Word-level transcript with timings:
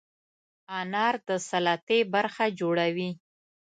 انار 0.79 1.15
د 1.27 1.29
سلاتې 1.49 1.99
برخه 2.13 2.45
جوړوي. 2.59 3.09